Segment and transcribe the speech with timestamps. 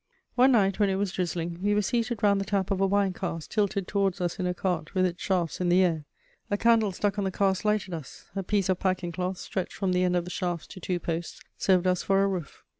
[0.33, 3.13] One night, when it was drizzling, we were seated round the tap of a wine
[3.13, 6.05] cask tilted towards us in a cart with its shafts in the air.
[6.49, 9.93] A candle stuck on the cask lighted us; a piece of packing cloth, stretched from
[9.93, 12.63] the end of the shafts to two posts, served us for a roof.